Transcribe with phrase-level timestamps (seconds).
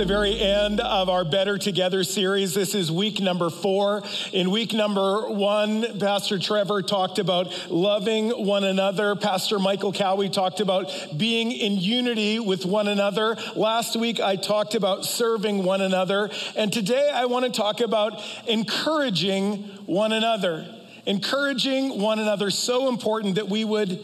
[0.00, 2.54] the very end of our Better Together series.
[2.54, 4.02] This is week number four.
[4.32, 9.14] In week number one, Pastor Trevor talked about loving one another.
[9.14, 13.36] Pastor Michael Cowie talked about being in unity with one another.
[13.54, 16.30] Last week, I talked about serving one another.
[16.56, 20.66] And today, I want to talk about encouraging one another.
[21.04, 24.00] Encouraging one another, so important that we would,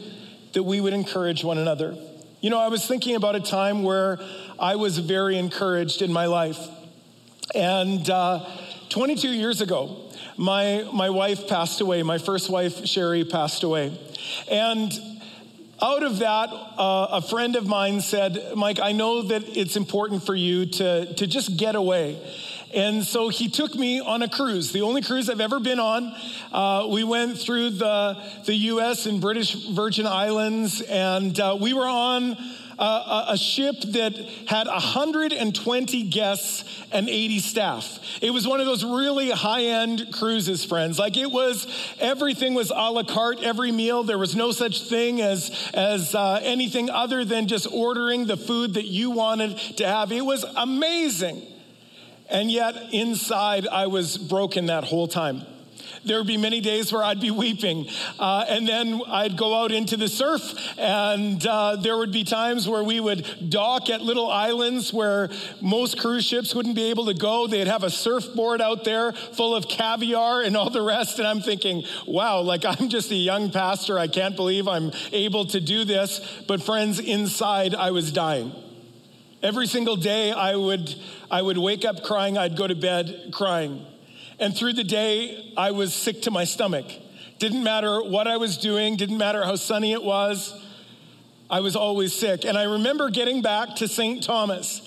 [0.53, 1.97] that we would encourage one another.
[2.47, 4.21] You know, I was thinking about a time where
[4.57, 6.61] I was very encouraged in my life.
[7.57, 8.49] And uh,
[8.89, 12.05] 22 years ago, my, my wife passed away.
[12.05, 13.99] My first wife, Sherry, passed away.
[14.49, 14.93] And
[15.83, 20.25] out of that, uh, a friend of mine said, Mike, I know that it's important
[20.25, 22.17] for you to, to just get away.
[22.75, 26.15] And so he took me on a cruise, the only cruise I've ever been on.
[26.53, 31.87] Uh, we went through the, the US and British Virgin Islands, and uh, we were
[31.87, 32.37] on
[32.79, 34.15] a, a ship that
[34.47, 37.99] had 120 guests and 80 staff.
[38.21, 40.99] It was one of those really high end cruises, friends.
[40.99, 41.67] Like it was,
[42.01, 44.03] everything was a la carte, every meal.
[44.03, 48.75] There was no such thing as, as uh, anything other than just ordering the food
[48.75, 50.13] that you wanted to have.
[50.13, 51.43] It was amazing.
[52.29, 55.43] And yet, inside, I was broken that whole time.
[56.05, 57.89] There would be many days where I'd be weeping.
[58.19, 60.43] Uh, and then I'd go out into the surf,
[60.79, 65.29] and uh, there would be times where we would dock at little islands where
[65.61, 67.49] most cruise ships wouldn't be able to go.
[67.49, 71.19] They'd have a surfboard out there full of caviar and all the rest.
[71.19, 73.99] And I'm thinking, wow, like I'm just a young pastor.
[73.99, 76.21] I can't believe I'm able to do this.
[76.47, 78.53] But friends, inside, I was dying.
[79.47, 80.93] Every single day I would,
[81.31, 83.87] I would wake up crying, I'd go to bed crying.
[84.41, 86.87] And through the day, I was sick to my stomach.
[87.39, 90.53] Didn't matter what I was doing, didn't matter how sunny it was,
[91.49, 92.45] I was always sick.
[92.45, 94.21] And I remember getting back to St.
[94.21, 94.86] Thomas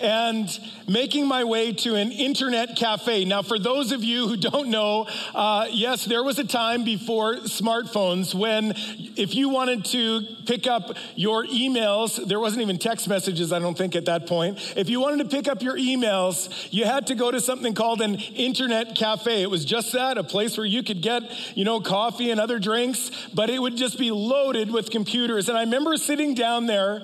[0.00, 0.48] and
[0.88, 3.24] making my way to an internet cafe.
[3.24, 7.36] Now, for those of you who don't know, uh, yes, there was a time before
[7.36, 8.74] smartphones when
[9.16, 13.76] if you wanted to pick up your emails, there wasn't even text messages, I don't
[13.76, 14.58] think, at that point.
[14.76, 18.00] If you wanted to pick up your emails, you had to go to something called
[18.00, 19.42] an internet cafe.
[19.42, 21.22] It was just that, a place where you could get,
[21.56, 25.48] you know, coffee and other drinks, but it would just be loaded with computers.
[25.48, 27.02] And I remember sitting down there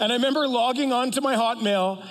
[0.00, 2.04] and I remember logging onto my Hotmail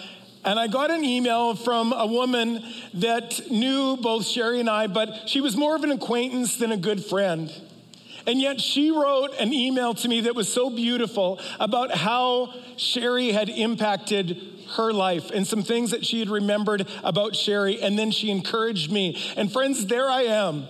[0.43, 2.63] and I got an email from a woman
[2.95, 6.77] that knew both Sherry and I, but she was more of an acquaintance than a
[6.77, 7.51] good friend.
[8.25, 13.31] And yet she wrote an email to me that was so beautiful about how Sherry
[13.31, 14.41] had impacted
[14.75, 17.81] her life and some things that she had remembered about Sherry.
[17.81, 19.17] And then she encouraged me.
[19.37, 20.67] And friends, there I am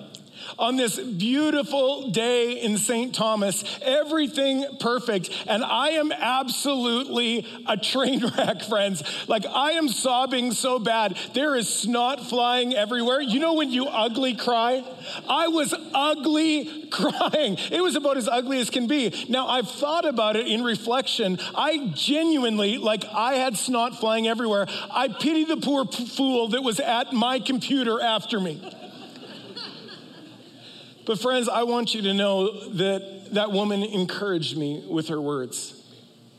[0.58, 3.14] on this beautiful day in St.
[3.14, 5.30] Thomas, everything perfect.
[5.48, 9.04] And I am absolutely a train wreck, friends.
[9.28, 11.18] Like I am sobbing so bad.
[11.34, 13.22] There is snot flying everywhere.
[13.22, 14.84] You know when you ugly cry?
[15.28, 17.58] I was ugly crying.
[17.72, 19.14] It was about as ugly as can be.
[19.30, 21.40] Now I've thought about it in reflection.
[21.56, 24.68] I genuinely, like I had snot flying everywhere.
[24.92, 28.62] I pity the poor fool that was at my computer after me.
[31.08, 35.74] But, friends, I want you to know that that woman encouraged me with her words.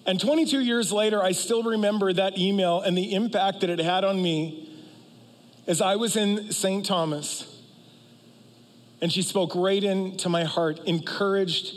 [0.04, 4.04] And 22 years later, I still remember that email and the impact that it had
[4.04, 4.70] on me
[5.66, 6.84] as I was in St.
[6.84, 7.62] Thomas.
[9.00, 11.74] And she spoke right into my heart, encouraged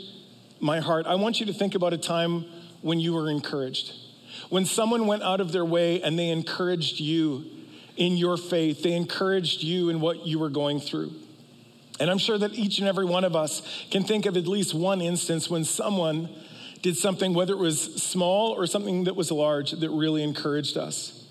[0.60, 1.06] my heart.
[1.06, 2.44] I want you to think about a time
[2.82, 3.94] when you were encouraged.
[4.50, 7.46] When someone went out of their way and they encouraged you
[7.96, 11.12] in your faith, they encouraged you in what you were going through.
[12.02, 14.74] And I'm sure that each and every one of us can think of at least
[14.74, 16.28] one instance when someone
[16.82, 21.24] did something, whether it was small or something that was large, that really encouraged us.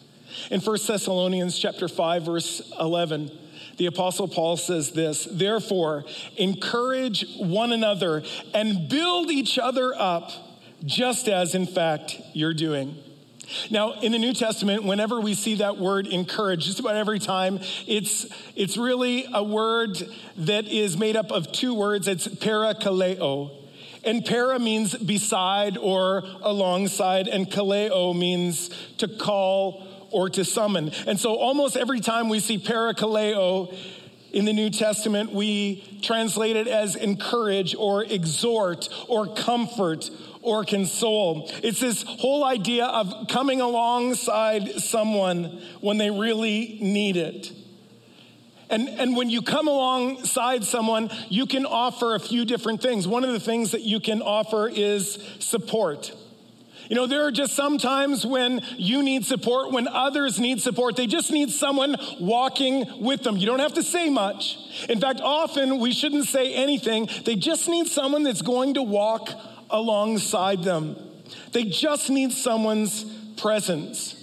[0.49, 3.31] In 1 Thessalonians chapter 5, verse 11,
[3.75, 6.05] the apostle Paul says this, therefore,
[6.37, 10.31] encourage one another and build each other up,
[10.85, 12.95] just as in fact you're doing.
[13.69, 17.59] Now, in the New Testament, whenever we see that word encourage, just about every time,
[17.87, 18.25] it's,
[18.55, 19.97] it's really a word
[20.37, 22.07] that is made up of two words.
[22.07, 23.51] It's parakaleo.
[24.03, 30.91] And para means beside or alongside, and kaleo means to call or to summon.
[31.07, 33.73] And so almost every time we see parakaleo
[34.31, 40.09] in the New Testament, we translate it as encourage or exhort or comfort
[40.41, 41.49] or console.
[41.63, 47.51] It's this whole idea of coming alongside someone when they really need it.
[48.69, 53.05] And, and when you come alongside someone, you can offer a few different things.
[53.05, 56.13] One of the things that you can offer is support.
[56.87, 60.95] You know, there are just some times when you need support, when others need support.
[60.95, 63.37] They just need someone walking with them.
[63.37, 64.57] You don't have to say much.
[64.89, 67.07] In fact, often we shouldn't say anything.
[67.25, 69.29] They just need someone that's going to walk
[69.71, 70.95] alongside them.
[71.51, 73.03] They just need someone's
[73.37, 74.17] presence.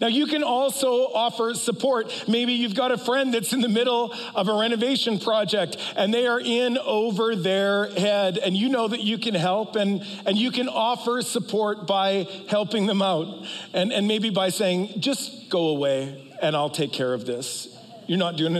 [0.00, 2.24] Now, you can also offer support.
[2.28, 6.26] Maybe you've got a friend that's in the middle of a renovation project and they
[6.26, 10.50] are in over their head, and you know that you can help and, and you
[10.50, 13.46] can offer support by helping them out.
[13.72, 17.77] And, and maybe by saying, just go away and I'll take care of this.
[18.08, 18.54] You're not doing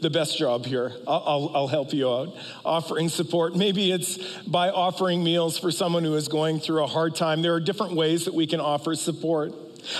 [0.00, 0.92] the best job here.
[1.08, 2.36] I'll, I'll, I'll, help you out.
[2.64, 3.56] Offering support.
[3.56, 7.42] Maybe it's by offering meals for someone who is going through a hard time.
[7.42, 9.54] There are different ways that we can offer support.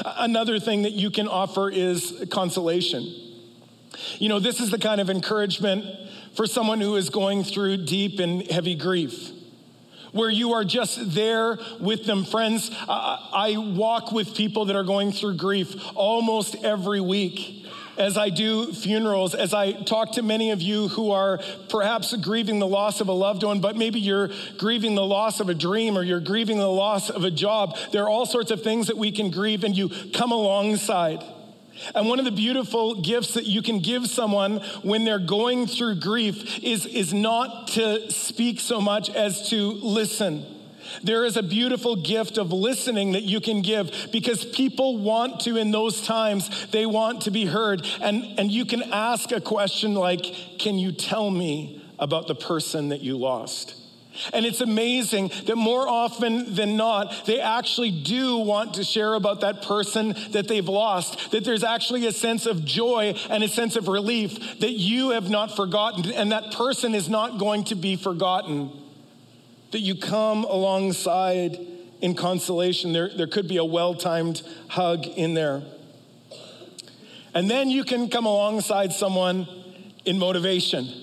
[0.04, 3.02] Another thing that you can offer is consolation.
[4.19, 5.84] You know, this is the kind of encouragement
[6.37, 9.31] for someone who is going through deep and heavy grief,
[10.12, 12.25] where you are just there with them.
[12.25, 17.62] Friends, I walk with people that are going through grief almost every week
[17.97, 22.59] as I do funerals, as I talk to many of you who are perhaps grieving
[22.59, 25.97] the loss of a loved one, but maybe you're grieving the loss of a dream
[25.97, 28.97] or you're grieving the loss of a job, there are all sorts of things that
[28.97, 31.23] we can grieve, and you come alongside.
[31.94, 35.97] And one of the beautiful gifts that you can give someone when they're going through
[36.00, 40.45] grief is, is not to speak so much as to listen.
[41.02, 45.56] There is a beautiful gift of listening that you can give because people want to,
[45.56, 47.87] in those times, they want to be heard.
[48.00, 50.25] And, and you can ask a question like,
[50.58, 53.76] Can you tell me about the person that you lost?
[54.32, 59.40] And it's amazing that more often than not, they actually do want to share about
[59.40, 61.31] that person that they've lost.
[61.31, 65.31] That there's actually a sense of joy and a sense of relief that you have
[65.31, 68.81] not forgotten, and that person is not going to be forgotten
[69.73, 71.59] that you come alongside
[72.01, 72.93] in consolation.
[72.93, 75.63] There, there could be a well timed hug in there.
[77.35, 79.49] And then you can come alongside someone
[80.05, 81.01] in motivation.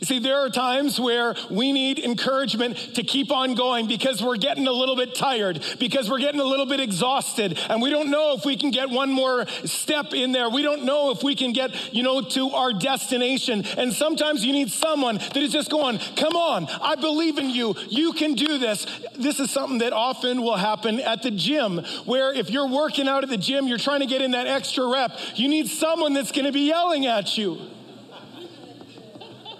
[0.00, 4.36] You see, there are times where we need encouragement to keep on going because we're
[4.36, 8.10] getting a little bit tired, because we're getting a little bit exhausted, and we don't
[8.10, 10.48] know if we can get one more step in there.
[10.50, 13.64] We don't know if we can get, you know, to our destination.
[13.76, 17.74] And sometimes you need someone that is just going, Come on, I believe in you.
[17.88, 18.86] You can do this.
[19.18, 23.22] This is something that often will happen at the gym, where if you're working out
[23.22, 26.32] at the gym, you're trying to get in that extra rep, you need someone that's
[26.32, 27.58] going to be yelling at you.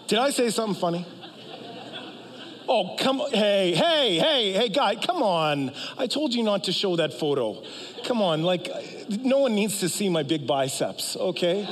[0.06, 1.06] Did I say something funny?
[2.68, 3.22] Oh, come.
[3.30, 5.72] Hey, hey, hey, hey, guy, come on.
[5.96, 7.62] I told you not to show that photo.
[8.04, 8.68] Come on, like,
[9.08, 11.62] no one needs to see my big biceps, okay?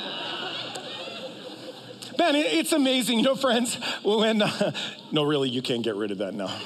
[2.16, 4.72] Man, it's amazing, you know, friends, when, uh,
[5.10, 6.56] no, really, you can't get rid of that now.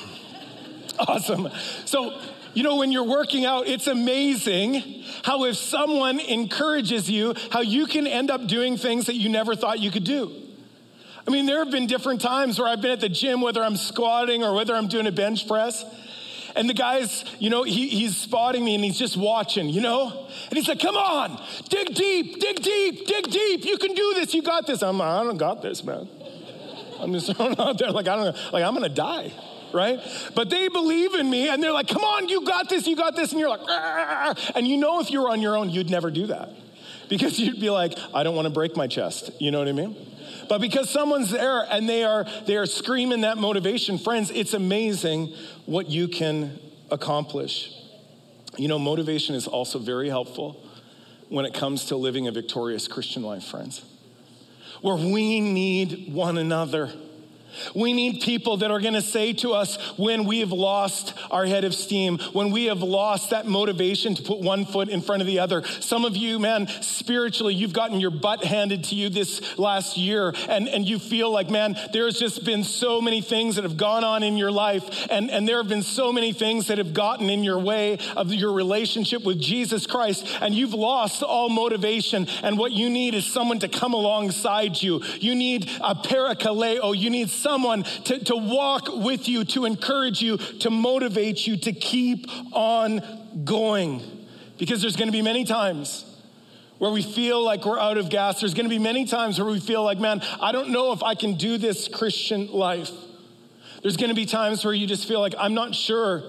[0.98, 1.48] Awesome.
[1.86, 2.18] So,
[2.52, 7.86] you know, when you're working out, it's amazing how if someone encourages you, how you
[7.86, 10.47] can end up doing things that you never thought you could do.
[11.28, 13.76] I mean, there have been different times where I've been at the gym, whether I'm
[13.76, 15.84] squatting or whether I'm doing a bench press.
[16.56, 20.26] And the guy's, you know, he, he's spotting me and he's just watching, you know?
[20.48, 21.38] And he's like, come on,
[21.68, 23.66] dig deep, dig deep, dig deep.
[23.66, 24.32] You can do this.
[24.32, 24.82] You got this.
[24.82, 26.08] I'm like, I don't got this, man.
[26.98, 29.30] I'm just throwing out there like, I don't know, like, I'm gonna die,
[29.74, 30.00] right?
[30.34, 33.16] But they believe in me and they're like, come on, you got this, you got
[33.16, 33.32] this.
[33.32, 33.60] And you're like,
[34.56, 36.48] and you know, if you were on your own, you'd never do that
[37.10, 39.30] because you'd be like, I don't wanna break my chest.
[39.38, 39.94] You know what I mean?
[40.48, 45.34] But because someone's there and they are they are screaming that motivation, friends, it's amazing
[45.66, 46.58] what you can
[46.90, 47.72] accomplish.
[48.56, 50.64] You know, motivation is also very helpful
[51.28, 53.84] when it comes to living a victorious Christian life, friends.
[54.80, 56.90] Where we need one another.
[57.74, 61.46] We need people that are going to say to us when we have lost our
[61.46, 65.22] head of steam, when we have lost that motivation to put one foot in front
[65.22, 65.64] of the other.
[65.80, 70.34] Some of you, man, spiritually, you've gotten your butt handed to you this last year,
[70.48, 74.04] and, and you feel like, man, there's just been so many things that have gone
[74.04, 77.30] on in your life, and, and there have been so many things that have gotten
[77.30, 82.26] in your way of your relationship with Jesus Christ, and you've lost all motivation.
[82.42, 85.02] And what you need is someone to come alongside you.
[85.20, 86.96] You need a parakaleo.
[86.96, 91.72] You need someone to, to walk with you, to encourage you, to motivate you to
[91.72, 93.00] keep on
[93.44, 94.02] going.
[94.58, 96.04] Because there's going to be many times
[96.76, 98.40] where we feel like we're out of gas.
[98.40, 101.02] There's going to be many times where we feel like, man, I don't know if
[101.02, 102.90] I can do this Christian life.
[103.82, 106.22] There's going to be times where you just feel like, I'm not sure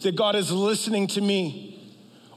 [0.00, 1.73] that God is listening to me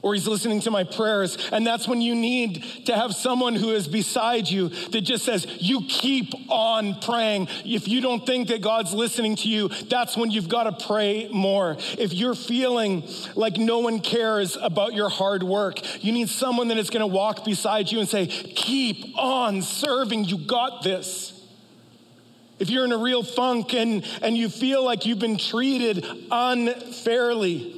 [0.02, 1.36] or he's listening to my prayers.
[1.52, 5.46] And that's when you need to have someone who is beside you that just says,
[5.60, 7.48] You keep on praying.
[7.64, 11.28] If you don't think that God's listening to you, that's when you've got to pray
[11.32, 11.76] more.
[11.98, 16.78] If you're feeling like no one cares about your hard work, you need someone that
[16.78, 20.24] is going to walk beside you and say, Keep on serving.
[20.24, 21.34] You got this.
[22.58, 27.77] If you're in a real funk and, and you feel like you've been treated unfairly,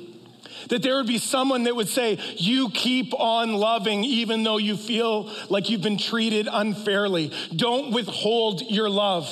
[0.69, 4.76] that there would be someone that would say, You keep on loving even though you
[4.76, 7.33] feel like you've been treated unfairly.
[7.55, 9.29] Don't withhold your love.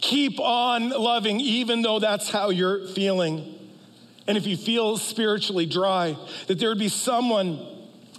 [0.00, 3.58] Keep on loving even though that's how you're feeling.
[4.26, 7.68] And if you feel spiritually dry, that there would be someone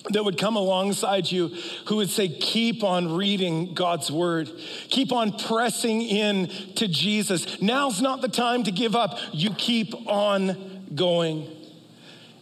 [0.10, 1.50] that would come alongside you
[1.88, 4.50] who would say, Keep on reading God's word.
[4.90, 7.62] Keep on pressing in to Jesus.
[7.62, 9.18] Now's not the time to give up.
[9.32, 11.63] You keep on going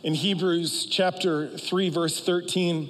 [0.04, 2.90] in Hebrews chapter 3, verse 13.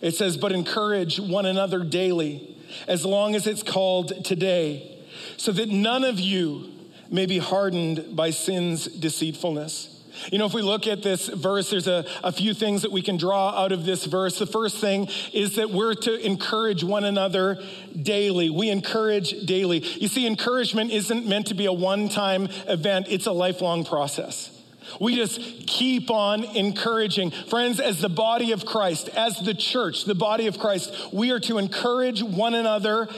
[0.00, 4.98] It says, But encourage one another daily, as long as it's called today,
[5.36, 6.70] so that none of you
[7.10, 9.88] may be hardened by sin's deceitfulness.
[10.30, 13.02] You know, if we look at this verse, there's a, a few things that we
[13.02, 14.38] can draw out of this verse.
[14.38, 17.62] The first thing is that we're to encourage one another
[18.00, 18.50] daily.
[18.50, 19.78] We encourage daily.
[19.78, 24.61] You see, encouragement isn't meant to be a one time event, it's a lifelong process.
[25.00, 27.30] We just keep on encouraging.
[27.30, 31.40] Friends, as the body of Christ, as the church, the body of Christ, we are
[31.40, 33.08] to encourage one another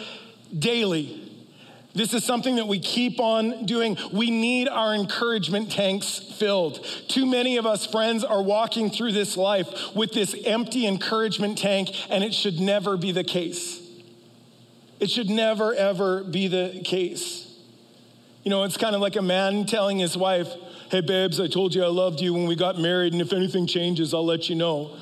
[0.56, 1.20] daily.
[1.94, 3.96] This is something that we keep on doing.
[4.12, 6.84] We need our encouragement tanks filled.
[7.06, 11.90] Too many of us, friends, are walking through this life with this empty encouragement tank,
[12.10, 13.80] and it should never be the case.
[14.98, 17.56] It should never, ever be the case.
[18.42, 20.52] You know, it's kind of like a man telling his wife,
[20.94, 23.66] Hey, babes, I told you I loved you when we got married, and if anything
[23.66, 24.96] changes, I'll let you know.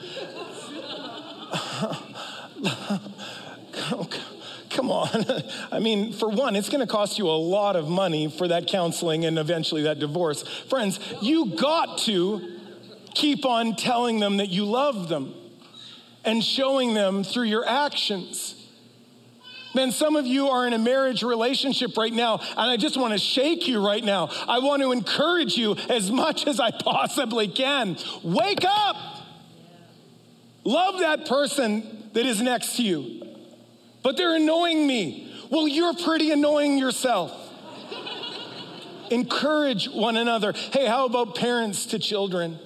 [4.70, 5.26] Come on.
[5.70, 8.68] I mean, for one, it's going to cost you a lot of money for that
[8.68, 10.44] counseling and eventually that divorce.
[10.70, 12.58] Friends, you got to
[13.12, 15.34] keep on telling them that you love them
[16.25, 18.62] and showing them through your actions.
[19.75, 23.12] Man, some of you are in a marriage relationship right now, and I just want
[23.12, 24.29] to shake you right now.
[24.49, 27.97] I want to encourage you as much as I possibly can.
[28.23, 28.97] Wake up!
[30.64, 33.26] Love that person that is next to you,
[34.02, 35.35] but they're annoying me.
[35.50, 37.33] Well, you're pretty annoying yourself.
[39.11, 40.52] Encourage one another.
[40.52, 42.59] Hey, how about parents to children?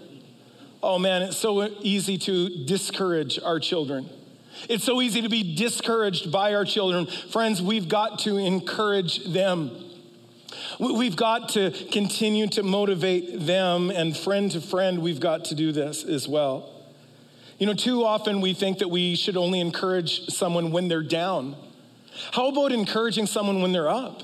[0.83, 4.09] Oh man, it's so easy to discourage our children.
[4.69, 7.07] It's so easy to be discouraged by our children.
[7.07, 9.71] Friends, we've got to encourage them.
[10.79, 15.73] We've got to continue to motivate them, and friend to friend, we've got to do
[15.73, 16.73] this as well.
[17.59, 21.57] You know, too often we think that we should only encourage someone when they're down.
[22.33, 24.23] How about encouraging someone when they're up?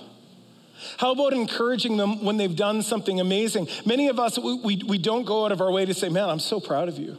[0.99, 3.69] How about encouraging them when they've done something amazing?
[3.87, 6.29] Many of us, we, we, we don't go out of our way to say, Man,
[6.29, 7.19] I'm so proud of you.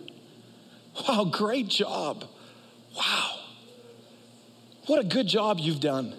[1.08, 2.26] Wow, great job.
[2.96, 3.40] Wow,
[4.88, 6.14] what a good job you've done.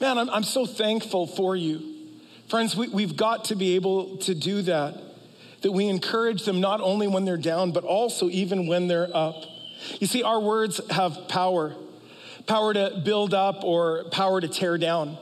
[0.00, 1.94] Man, I'm, I'm so thankful for you.
[2.48, 5.00] Friends, we, we've got to be able to do that,
[5.62, 9.44] that we encourage them not only when they're down, but also even when they're up.
[10.00, 11.74] You see, our words have power
[12.46, 15.16] power to build up or power to tear down.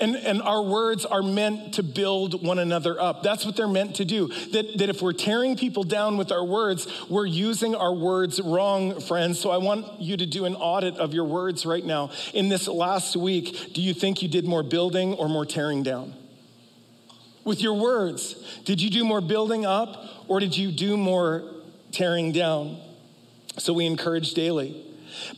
[0.00, 3.22] And, and our words are meant to build one another up.
[3.22, 4.28] That's what they're meant to do.
[4.52, 8.98] That, that if we're tearing people down with our words, we're using our words wrong,
[9.00, 9.38] friends.
[9.38, 12.10] So I want you to do an audit of your words right now.
[12.32, 16.14] In this last week, do you think you did more building or more tearing down?
[17.44, 21.42] With your words, did you do more building up or did you do more
[21.92, 22.78] tearing down?
[23.58, 24.86] So we encourage daily.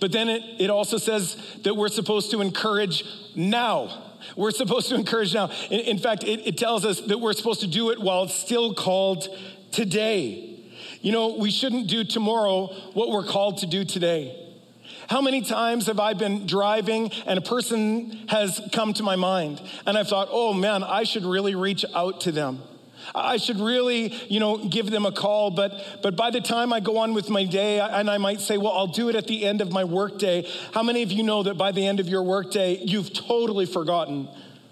[0.01, 3.05] But then it, it also says that we're supposed to encourage
[3.35, 4.12] now.
[4.37, 5.51] We're supposed to encourage now.
[5.71, 8.35] In, in fact, it, it tells us that we're supposed to do it while it's
[8.35, 9.29] still called
[9.71, 10.61] today.
[11.01, 14.39] You know, we shouldn't do tomorrow what we're called to do today.
[15.09, 19.61] How many times have I been driving and a person has come to my mind
[19.85, 22.63] and I've thought, oh man, I should really reach out to them.
[23.15, 25.51] I should really, you know, give them a call.
[25.51, 28.57] But, but by the time I go on with my day, and I might say,
[28.59, 30.49] well, I'll do it at the end of my workday.
[30.73, 34.29] How many of you know that by the end of your workday, you've totally forgotten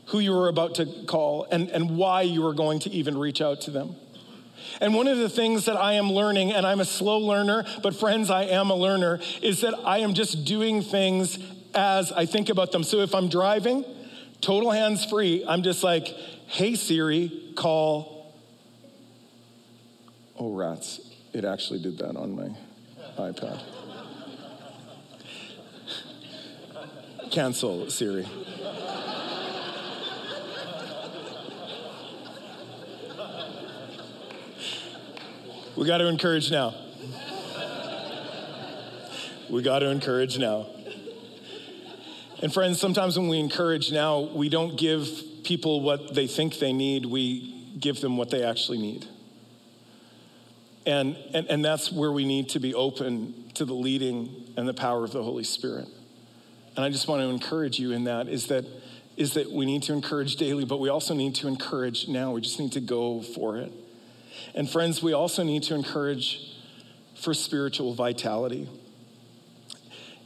[0.07, 3.41] who you were about to call and, and why you were going to even reach
[3.41, 3.95] out to them?
[4.81, 7.95] And one of the things that I am learning, and I'm a slow learner, but
[7.95, 11.39] friends, I am a learner, is that I am just doing things
[11.75, 12.83] as I think about them.
[12.85, 13.85] So if I'm driving,
[14.41, 16.07] total hands free, I'm just like,
[16.47, 18.20] hey Siri, call
[20.43, 21.03] Oh, rats.
[21.35, 22.49] It actually did that on my
[23.19, 23.61] iPad.
[27.31, 28.27] Cancel, Siri.
[35.77, 36.75] We got to encourage now.
[39.51, 40.69] We got to encourage now.
[42.43, 45.07] And friends, sometimes when we encourage now, we don't give
[45.45, 49.07] people what they think they need, we give them what they actually need.
[50.87, 54.75] And, and, and that's where we need to be open to the leading and the
[54.75, 55.87] power of the Holy Spirit.
[56.77, 58.65] And I just want to encourage you in that is that
[59.17, 62.33] is that we need to encourage daily, but we also need to encourage now.
[62.33, 63.71] We just need to go for it.
[64.55, 66.55] And friends, we also need to encourage
[67.17, 68.67] for spiritual vitality.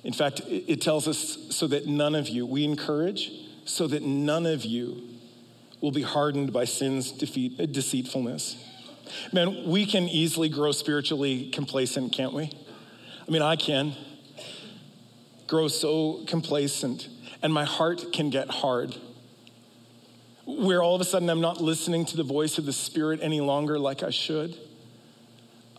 [0.04, 3.32] In fact, it tells us so that none of you, we encourage
[3.64, 5.02] so that none of you
[5.80, 8.62] will be hardened by sin's defeat, deceitfulness.
[9.32, 12.50] Man, we can easily grow spiritually complacent, can't we?
[13.26, 13.94] I mean, I can
[15.46, 17.08] grow so complacent,
[17.42, 18.96] and my heart can get hard.
[20.46, 23.40] Where all of a sudden I'm not listening to the voice of the Spirit any
[23.40, 24.56] longer like I should.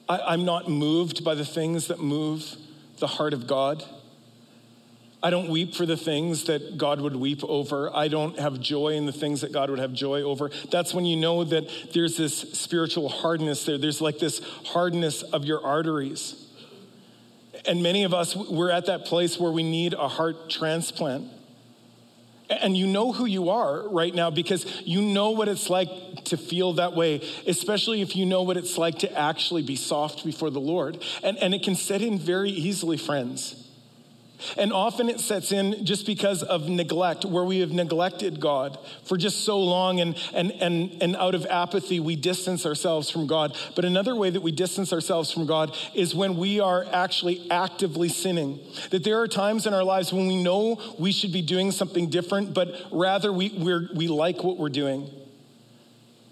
[0.08, 2.56] I, am not moved by the things that move
[3.00, 3.84] the heart of God.
[5.26, 7.90] I don't weep for the things that God would weep over.
[7.96, 10.52] I don't have joy in the things that God would have joy over.
[10.70, 13.80] That's when you know that there's this spiritual hardness there.
[13.80, 16.46] There's like this hardness of your arteries.
[17.68, 21.26] And many of us, we're at that place where we need a heart transplant.
[22.48, 25.90] And you know who you are right now because you know what it's like
[26.26, 30.24] to feel that way, especially if you know what it's like to actually be soft
[30.24, 31.04] before the Lord.
[31.24, 33.65] And, and it can set in very easily, friends.
[34.58, 39.18] And often it sets in just because of neglect, where we have neglected God for
[39.18, 43.56] just so long, and, and, and, and out of apathy, we distance ourselves from God.
[43.76, 48.10] But another way that we distance ourselves from God is when we are actually actively
[48.10, 48.60] sinning.
[48.92, 52.10] That there are times in our lives when we know we should be doing something
[52.10, 53.50] different, but rather we,
[53.96, 55.10] we like what we're doing.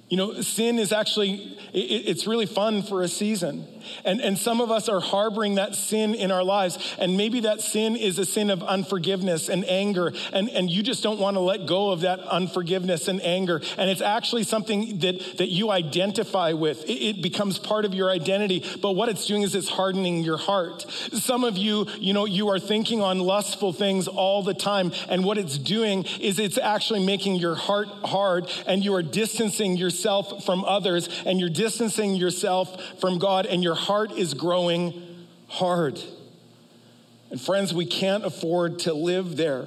[0.09, 3.67] You know, sin is actually, it's really fun for a season.
[4.03, 6.95] And, and some of us are harboring that sin in our lives.
[6.99, 10.13] And maybe that sin is a sin of unforgiveness and anger.
[10.31, 13.61] And, and you just don't want to let go of that unforgiveness and anger.
[13.77, 16.83] And it's actually something that, that you identify with.
[16.85, 18.63] It, it becomes part of your identity.
[18.81, 20.85] But what it's doing is it's hardening your heart.
[21.13, 24.91] Some of you, you know, you are thinking on lustful things all the time.
[25.09, 29.77] And what it's doing is it's actually making your heart hard and you are distancing
[29.77, 35.99] yourself from others and you're distancing yourself from God and your heart is growing hard.
[37.31, 39.65] And friends, we can't afford to live there.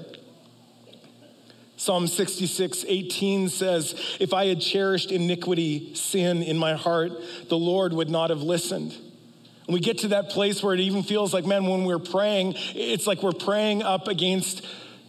[1.77, 7.15] Psalm 66, 18 says, If I had cherished iniquity, sin in my heart,
[7.49, 8.93] the Lord would not have listened.
[8.93, 12.55] And we get to that place where it even feels like, man, when we're praying,
[12.77, 14.65] it's like we're praying up against,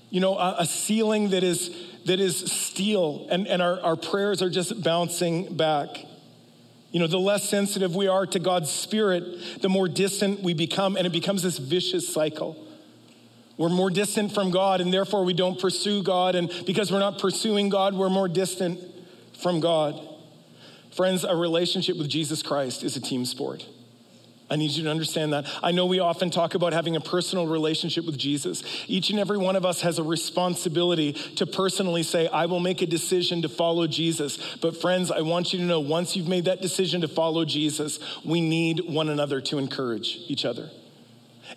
[0.10, 1.70] you know, a, a ceiling that is
[2.06, 6.07] that is steel, and, and our, our prayers are just bouncing back.
[6.92, 10.96] You know, the less sensitive we are to God's Spirit, the more distant we become,
[10.96, 12.64] and it becomes this vicious cycle.
[13.58, 16.36] We're more distant from God, and therefore we don't pursue God.
[16.36, 18.80] And because we're not pursuing God, we're more distant
[19.40, 20.00] from God.
[20.96, 23.66] Friends, a relationship with Jesus Christ is a team sport.
[24.50, 25.46] I need you to understand that.
[25.62, 28.64] I know we often talk about having a personal relationship with Jesus.
[28.88, 32.82] Each and every one of us has a responsibility to personally say, I will make
[32.82, 34.38] a decision to follow Jesus.
[34.62, 38.00] But, friends, I want you to know once you've made that decision to follow Jesus,
[38.24, 40.70] we need one another to encourage each other.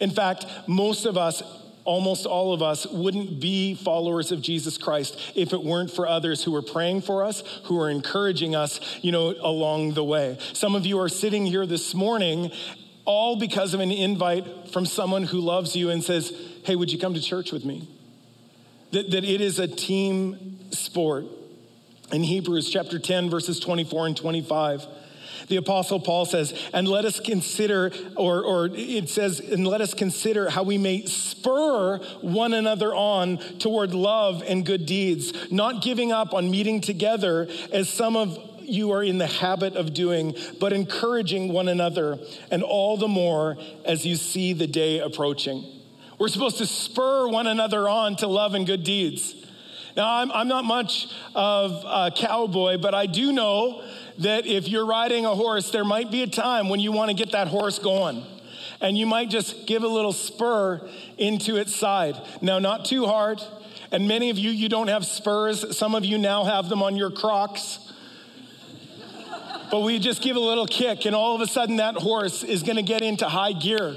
[0.00, 1.42] In fact, most of us
[1.84, 6.44] almost all of us wouldn't be followers of Jesus Christ if it weren't for others
[6.44, 10.38] who are praying for us, who are encouraging us, you know, along the way.
[10.52, 12.52] Some of you are sitting here this morning
[13.04, 16.32] all because of an invite from someone who loves you and says,
[16.64, 17.88] Hey, would you come to church with me?
[18.92, 21.24] That, that it is a team sport.
[22.12, 24.86] In Hebrews chapter 10, verses 24 and 25,
[25.48, 29.94] the apostle Paul says, and let us consider, or, or it says, and let us
[29.94, 36.12] consider how we may spur one another on toward love and good deeds, not giving
[36.12, 38.38] up on meeting together as some of
[38.70, 42.18] you are in the habit of doing, but encouraging one another,
[42.50, 45.64] and all the more as you see the day approaching.
[46.18, 49.34] We're supposed to spur one another on to love and good deeds.
[49.96, 53.82] Now, I'm, I'm not much of a cowboy, but I do know
[54.18, 57.16] that if you're riding a horse, there might be a time when you want to
[57.16, 58.24] get that horse going.
[58.80, 62.16] And you might just give a little spur into its side.
[62.40, 63.42] Now, not too hard.
[63.92, 65.76] And many of you, you don't have spurs.
[65.76, 67.89] Some of you now have them on your crocs.
[69.70, 72.62] But we just give a little kick, and all of a sudden that horse is
[72.62, 73.96] gonna get into high gear.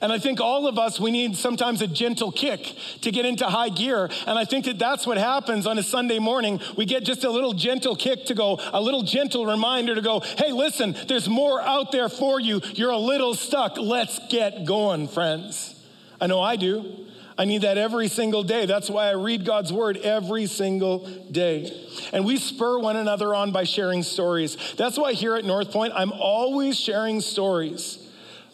[0.00, 3.46] And I think all of us, we need sometimes a gentle kick to get into
[3.46, 4.08] high gear.
[4.26, 6.60] And I think that that's what happens on a Sunday morning.
[6.76, 10.20] We get just a little gentle kick to go, a little gentle reminder to go,
[10.20, 12.60] hey, listen, there's more out there for you.
[12.74, 13.76] You're a little stuck.
[13.76, 15.74] Let's get going, friends.
[16.20, 17.06] I know I do.
[17.38, 18.66] I need that every single day.
[18.66, 21.72] That's why I read God's word every single day.
[22.12, 24.56] And we spur one another on by sharing stories.
[24.76, 28.04] That's why here at North Pointe, I'm always sharing stories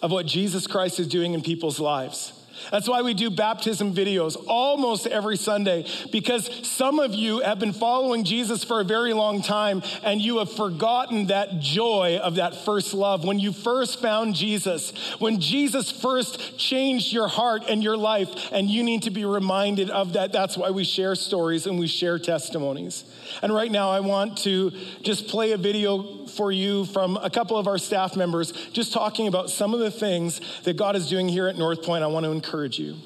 [0.02, 2.43] of what Jesus Christ is doing in people's lives.
[2.70, 7.72] That's why we do baptism videos almost every Sunday because some of you have been
[7.72, 12.64] following Jesus for a very long time and you have forgotten that joy of that
[12.64, 13.24] first love.
[13.24, 18.70] When you first found Jesus, when Jesus first changed your heart and your life, and
[18.70, 20.32] you need to be reminded of that.
[20.32, 23.04] That's why we share stories and we share testimonies.
[23.42, 24.70] And right now, I want to
[25.02, 29.28] just play a video for you from a couple of our staff members, just talking
[29.28, 32.04] about some of the things that God is doing here at North Pointe.
[32.04, 32.96] I want to encourage you.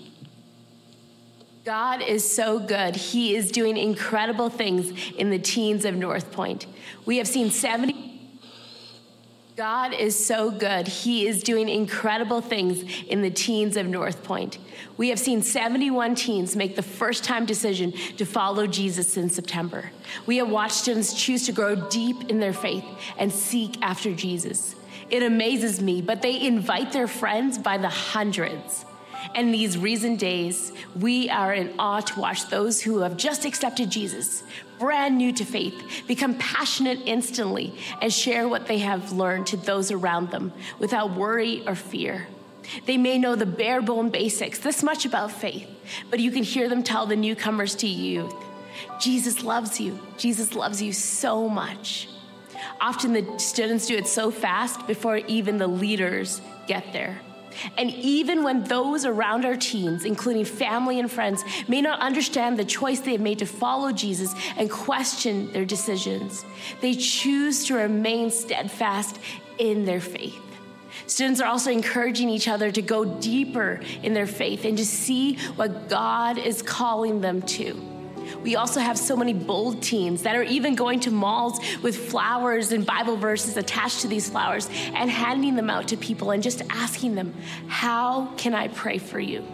[1.65, 2.97] God is so good.
[2.97, 6.67] He is doing incredible things in the teens of North Pointe.
[7.05, 8.07] We have seen 70
[9.55, 10.87] God is so good.
[10.87, 14.57] He is doing incredible things in the teens of North Pointe.
[14.97, 19.91] We have seen 71 teens make the first time decision to follow Jesus in September.
[20.27, 22.85] We have watched students choose to grow deep in their faith
[23.19, 24.77] and seek after Jesus.
[25.11, 28.85] It amazes me, but they invite their friends by the hundreds.
[29.35, 33.91] And these recent days, we are in awe to watch those who have just accepted
[33.91, 34.43] Jesus,
[34.79, 39.91] brand new to faith, become passionate instantly and share what they have learned to those
[39.91, 42.27] around them without worry or fear.
[42.87, 45.69] They may know the bare bone basics, this much about faith,
[46.11, 48.35] but you can hear them tell the newcomers to youth
[49.01, 49.99] Jesus loves you.
[50.17, 52.09] Jesus loves you so much.
[52.81, 57.21] Often the students do it so fast before even the leaders get there.
[57.77, 62.65] And even when those around our teens, including family and friends, may not understand the
[62.65, 66.45] choice they have made to follow Jesus and question their decisions,
[66.81, 69.19] they choose to remain steadfast
[69.59, 70.41] in their faith.
[71.07, 75.37] Students are also encouraging each other to go deeper in their faith and to see
[75.57, 77.98] what God is calling them to.
[78.43, 82.73] We also have so many bold teens that are even going to malls with flowers
[82.73, 86.63] and Bible verses attached to these flowers and handing them out to people and just
[86.71, 87.35] asking them,
[87.67, 89.45] How can I pray for you?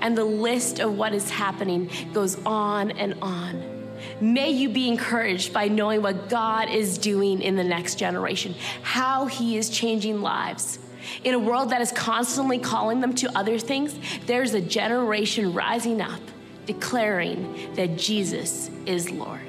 [0.00, 3.78] And the list of what is happening goes on and on.
[4.20, 9.26] May you be encouraged by knowing what God is doing in the next generation, how
[9.26, 10.78] He is changing lives.
[11.24, 13.94] In a world that is constantly calling them to other things,
[14.26, 16.20] there's a generation rising up
[16.68, 19.40] declaring that Jesus is Lord.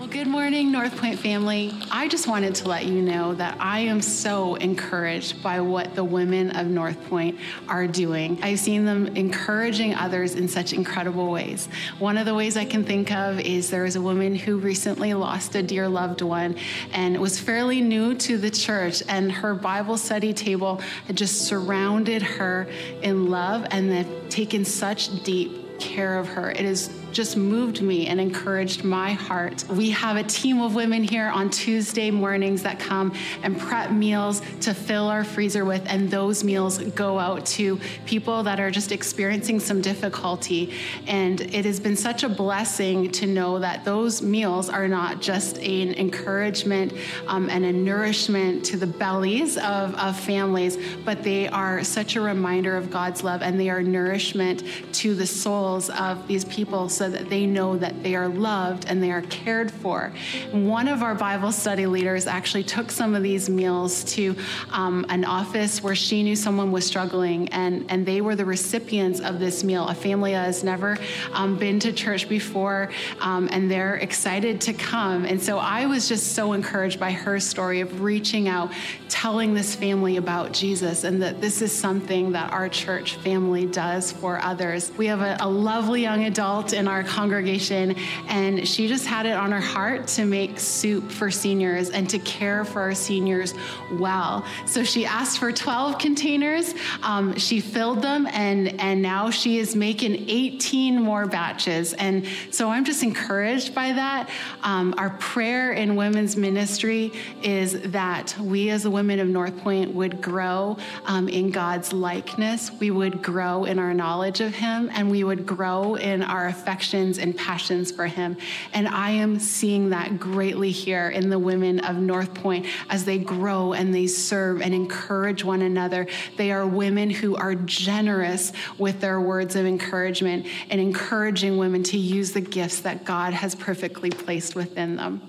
[0.00, 1.72] Well, good morning, North Pointe family.
[1.92, 6.02] I just wanted to let you know that I am so encouraged by what the
[6.02, 8.36] women of North Pointe are doing.
[8.42, 11.68] I've seen them encouraging others in such incredible ways.
[12.00, 15.14] One of the ways I can think of is there was a woman who recently
[15.14, 16.56] lost a dear loved one
[16.92, 22.22] and was fairly new to the church, and her Bible study table had just surrounded
[22.22, 22.66] her
[23.02, 26.50] in love and then taken such deep care of her.
[26.50, 29.64] It has just moved me and encouraged my heart.
[29.68, 34.42] We have a team of women here on Tuesday mornings that come and prep meals
[34.60, 38.92] to fill our freezer with, and those meals go out to people that are just
[38.92, 40.72] experiencing some difficulty.
[41.06, 45.58] And it has been such a blessing to know that those meals are not just
[45.58, 46.92] an encouragement
[47.26, 52.20] um, and a nourishment to the bellies of, of families, but they are such a
[52.20, 57.08] reminder of God's love and they are nourishment to the souls of these people so
[57.08, 60.12] that they know that they are loved and they are cared for.
[60.52, 64.36] One of our Bible study leaders actually took some of these meals to
[64.70, 69.18] um, an office where she knew someone was struggling, and, and they were the recipients
[69.20, 69.88] of this meal.
[69.88, 70.98] A family that has never
[71.32, 75.24] um, been to church before, um, and they're excited to come.
[75.24, 78.72] And so I was just so encouraged by her story of reaching out,
[79.08, 84.12] telling this family about Jesus, and that this is something that our church family does
[84.12, 84.92] for others.
[84.98, 87.94] We have a, a lovely young adult in our congregation,
[88.28, 92.18] and she just had it on her heart to make soup for seniors and to
[92.18, 93.54] care for our seniors
[93.92, 94.44] well.
[94.66, 96.74] So she asked for 12 containers.
[97.02, 101.94] Um, she filled them, and, and now she is making 18 more batches.
[101.94, 104.28] And so I'm just encouraged by that.
[104.62, 109.94] Um, our prayer in women's ministry is that we, as the women of North Pointe,
[109.94, 110.76] would grow
[111.06, 112.70] um, in God's likeness.
[112.80, 116.79] We would grow in our knowledge of Him, and we would grow in our affection
[116.80, 118.38] affections and passions for Him.
[118.72, 123.18] And I am seeing that greatly here in the women of North Pointe as they
[123.18, 126.06] grow and they serve and encourage one another.
[126.38, 131.98] They are women who are generous with their words of encouragement and encouraging women to
[131.98, 135.20] use the gifts that God has perfectly placed within them.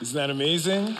[0.00, 0.96] Isn't that amazing?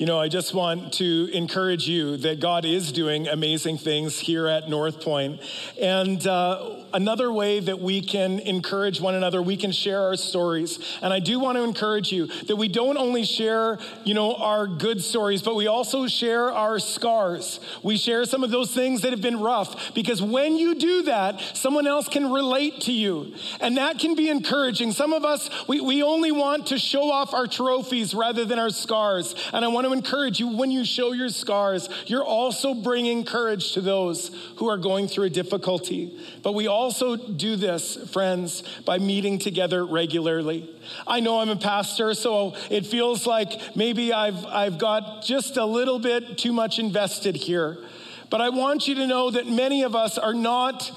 [0.00, 4.46] You know, I just want to encourage you that God is doing amazing things here
[4.46, 5.42] at North Pointe.
[5.78, 10.78] And uh, another way that we can encourage one another, we can share our stories.
[11.02, 14.66] And I do want to encourage you that we don't only share, you know, our
[14.66, 17.60] good stories, but we also share our scars.
[17.82, 21.40] We share some of those things that have been rough because when you do that,
[21.54, 23.34] someone else can relate to you.
[23.60, 24.92] And that can be encouraging.
[24.92, 28.70] Some of us, we, we only want to show off our trophies rather than our
[28.70, 29.34] scars.
[29.52, 33.24] And I want to to encourage you when you show your scars, you're also bringing
[33.24, 36.18] courage to those who are going through a difficulty.
[36.42, 40.74] But we also do this, friends, by meeting together regularly.
[41.06, 45.64] I know I'm a pastor, so it feels like maybe I've, I've got just a
[45.64, 47.78] little bit too much invested here.
[48.30, 50.90] But I want you to know that many of us are not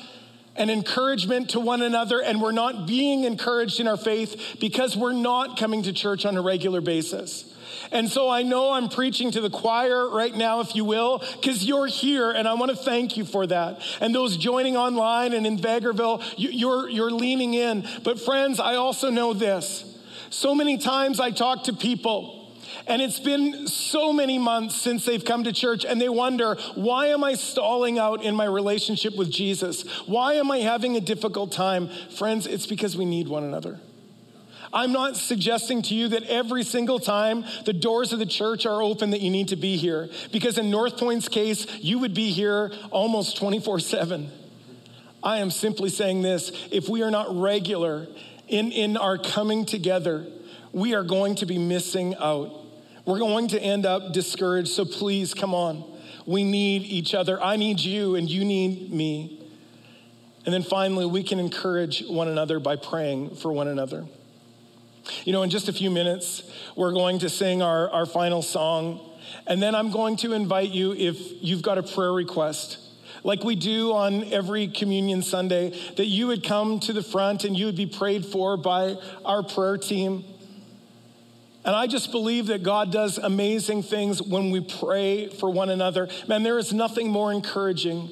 [0.55, 5.13] an encouragement to one another, and we're not being encouraged in our faith because we're
[5.13, 7.52] not coming to church on a regular basis.
[7.91, 11.63] And so I know I'm preaching to the choir right now, if you will, because
[11.63, 13.81] you're here, and I want to thank you for that.
[13.99, 17.87] And those joining online and in Vegreville, you're, you're leaning in.
[18.03, 19.85] But friends, I also know this.
[20.29, 22.39] So many times I talk to people.
[22.87, 27.07] And it's been so many months since they've come to church and they wonder, why
[27.07, 29.83] am I stalling out in my relationship with Jesus?
[30.05, 31.89] Why am I having a difficult time?
[32.09, 33.79] Friends, it's because we need one another.
[34.73, 38.81] I'm not suggesting to you that every single time the doors of the church are
[38.81, 40.09] open that you need to be here.
[40.31, 44.31] Because in North Pointe's case, you would be here almost 24 7.
[45.21, 48.07] I am simply saying this if we are not regular
[48.47, 50.25] in, in our coming together,
[50.73, 52.51] we are going to be missing out.
[53.05, 54.69] We're going to end up discouraged.
[54.69, 55.83] So please, come on.
[56.25, 57.41] We need each other.
[57.41, 59.45] I need you, and you need me.
[60.45, 64.05] And then finally, we can encourage one another by praying for one another.
[65.25, 66.43] You know, in just a few minutes,
[66.75, 68.99] we're going to sing our, our final song.
[69.47, 72.77] And then I'm going to invite you, if you've got a prayer request,
[73.23, 77.57] like we do on every communion Sunday, that you would come to the front and
[77.57, 80.25] you would be prayed for by our prayer team.
[81.65, 86.09] And I just believe that God does amazing things when we pray for one another.
[86.27, 88.09] Man, there is nothing more encouraging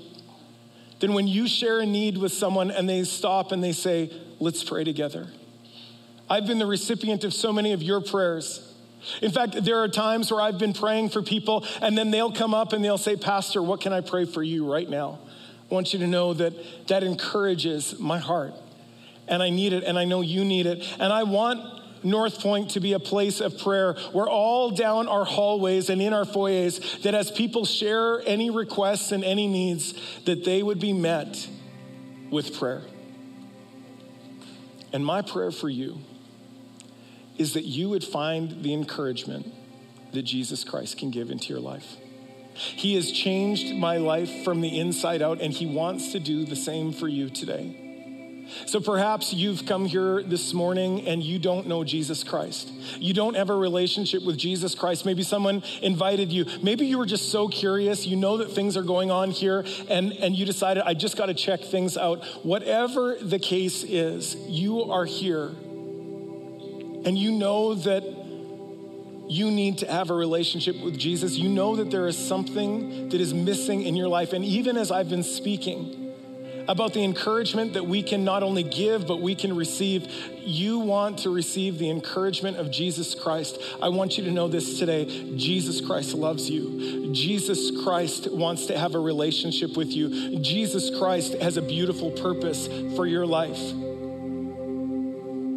[1.00, 4.64] than when you share a need with someone and they stop and they say, Let's
[4.64, 5.28] pray together.
[6.32, 8.66] I've been the recipient of so many of your prayers.
[9.22, 12.54] In fact, there are times where I've been praying for people, and then they'll come
[12.54, 15.20] up and they'll say, Pastor, what can I pray for you right now?
[15.70, 18.54] I want you to know that that encourages my heart.
[19.28, 20.88] And I need it, and I know you need it.
[21.02, 21.60] And I want
[22.02, 26.14] North Pointe to be a place of prayer where all down our hallways and in
[26.14, 30.94] our foyers, that as people share any requests and any needs, that they would be
[30.94, 31.46] met
[32.30, 32.84] with prayer.
[34.94, 36.00] And my prayer for you
[37.42, 39.52] is that you would find the encouragement
[40.14, 41.98] that Jesus Christ can give into your life.
[42.54, 46.56] He has changed my life from the inside out, and He wants to do the
[46.56, 47.78] same for you today.
[48.68, 52.70] So perhaps you've come here this morning and you don't know Jesus Christ.
[53.00, 55.06] You don't have a relationship with Jesus Christ.
[55.06, 56.46] Maybe someone invited you.
[56.62, 58.06] Maybe you were just so curious.
[58.06, 61.28] You know that things are going on here and, and you decided, I just got
[61.28, 62.26] to check things out.
[62.44, 65.52] Whatever the case is, you are here
[67.06, 68.04] and you know that
[69.28, 73.22] you need to have a relationship with Jesus, you know that there is something that
[73.22, 74.34] is missing in your life.
[74.34, 76.02] And even as I've been speaking,
[76.68, 80.08] about the encouragement that we can not only give, but we can receive.
[80.40, 83.60] You want to receive the encouragement of Jesus Christ.
[83.82, 87.14] I want you to know this today Jesus Christ loves you.
[87.14, 90.40] Jesus Christ wants to have a relationship with you.
[90.40, 93.91] Jesus Christ has a beautiful purpose for your life.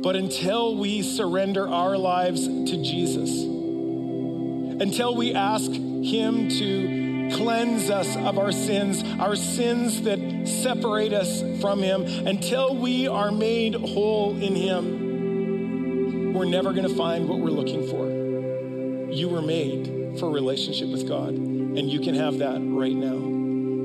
[0.04, 8.14] But until we surrender our lives to Jesus, until we ask Him to cleanse us
[8.14, 14.36] of our sins, our sins that separate us from Him, until we are made whole
[14.36, 19.10] in Him, we're never going to find what we're looking for.
[19.10, 23.16] You were made for a relationship with God, and you can have that right now.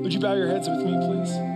[0.02, 1.49] Would you bow your heads with me, please?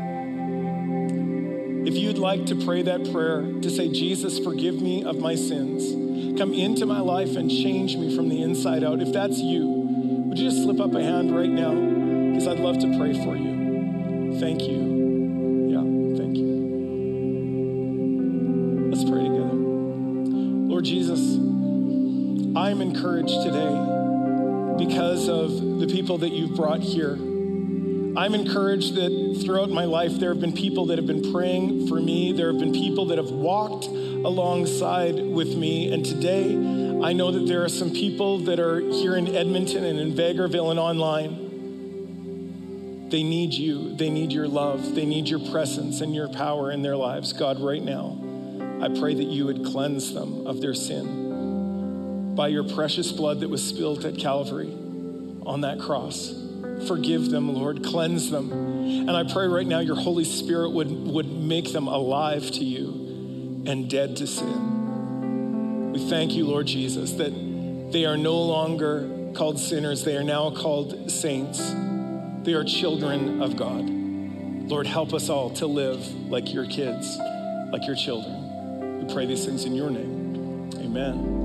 [1.86, 6.38] If you'd like to pray that prayer to say, Jesus, forgive me of my sins,
[6.38, 9.68] come into my life and change me from the inside out, if that's you,
[10.26, 11.74] would you just slip up a hand right now?
[11.74, 14.38] Because I'd love to pray for you.
[14.40, 15.68] Thank you.
[15.70, 15.82] Yeah,
[16.16, 16.46] thank you.
[18.90, 19.52] Let's pray together.
[19.52, 21.20] Lord Jesus,
[22.56, 23.74] I'm encouraged today
[24.78, 27.18] because of the people that you've brought here.
[28.16, 32.00] I'm encouraged that throughout my life, there have been people that have been praying for
[32.00, 32.30] me.
[32.32, 35.92] There have been people that have walked alongside with me.
[35.92, 36.54] And today,
[37.02, 40.70] I know that there are some people that are here in Edmonton and in Vegreville
[40.70, 41.40] and online.
[43.10, 43.96] They need you.
[43.96, 44.94] They need your love.
[44.94, 47.32] They need your presence and your power in their lives.
[47.32, 48.16] God, right now,
[48.80, 53.50] I pray that you would cleanse them of their sin by your precious blood that
[53.50, 54.72] was spilled at Calvary
[55.44, 56.43] on that cross.
[56.86, 57.84] Forgive them, Lord.
[57.84, 58.52] Cleanse them.
[58.52, 63.62] And I pray right now your Holy Spirit would, would make them alive to you
[63.66, 65.92] and dead to sin.
[65.92, 67.32] We thank you, Lord Jesus, that
[67.92, 71.74] they are no longer called sinners, they are now called saints.
[72.44, 73.88] They are children of God.
[74.68, 77.16] Lord, help us all to live like your kids,
[77.72, 79.06] like your children.
[79.06, 80.70] We pray these things in your name.
[80.76, 81.43] Amen.